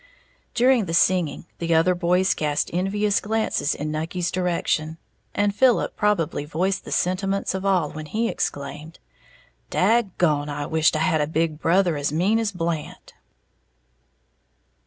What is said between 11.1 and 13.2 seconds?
a big brother as mean as Blant!"